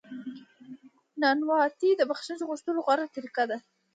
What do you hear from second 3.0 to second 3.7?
طریقه ده.